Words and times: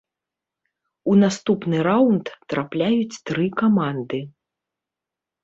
У 1.11 1.13
наступны 1.23 1.77
раўнд 1.89 2.25
трапляюць 2.55 3.21
тры 3.31 3.45
каманды. 3.61 4.19